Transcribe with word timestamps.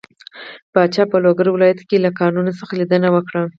پاچا 0.73 1.03
په 1.11 1.17
لوګر 1.23 1.47
ولايت 1.51 1.79
له 2.03 2.09
کانونو 2.19 2.51
څخه 2.59 2.73
ليدنه 2.79 3.07
وکړه. 3.15 3.41